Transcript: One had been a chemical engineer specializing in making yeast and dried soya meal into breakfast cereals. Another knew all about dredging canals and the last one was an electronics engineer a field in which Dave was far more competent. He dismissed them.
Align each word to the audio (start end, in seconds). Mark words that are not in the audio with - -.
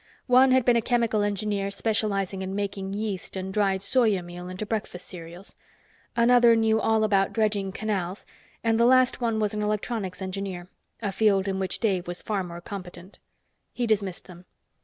One 0.25 0.49
had 0.49 0.65
been 0.65 0.75
a 0.75 0.81
chemical 0.81 1.21
engineer 1.21 1.69
specializing 1.69 2.41
in 2.41 2.55
making 2.55 2.93
yeast 2.95 3.35
and 3.37 3.53
dried 3.53 3.81
soya 3.81 4.25
meal 4.25 4.49
into 4.49 4.65
breakfast 4.65 5.05
cereals. 5.05 5.55
Another 6.15 6.55
knew 6.55 6.81
all 6.81 7.03
about 7.03 7.33
dredging 7.33 7.71
canals 7.71 8.25
and 8.63 8.79
the 8.79 8.87
last 8.87 9.21
one 9.21 9.39
was 9.39 9.53
an 9.53 9.61
electronics 9.61 10.19
engineer 10.19 10.69
a 11.03 11.11
field 11.11 11.47
in 11.47 11.59
which 11.59 11.77
Dave 11.77 12.07
was 12.07 12.23
far 12.23 12.43
more 12.43 12.61
competent. 12.61 13.19
He 13.73 13.85
dismissed 13.85 14.25
them. 14.25 14.45